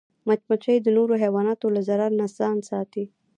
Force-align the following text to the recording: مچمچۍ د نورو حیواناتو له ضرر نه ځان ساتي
مچمچۍ 0.27 0.77
د 0.81 0.87
نورو 0.97 1.13
حیواناتو 1.23 1.67
له 1.75 1.81
ضرر 1.87 2.11
نه 2.19 2.25
ځان 2.37 2.57
ساتي 2.69 3.05